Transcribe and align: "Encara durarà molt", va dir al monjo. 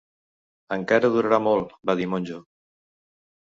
"Encara 0.77 1.11
durarà 1.17 1.39
molt", 1.49 1.77
va 1.91 1.97
dir 2.01 2.09
al 2.11 2.13
monjo. 2.17 2.43